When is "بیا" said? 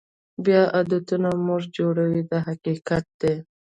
0.45-0.61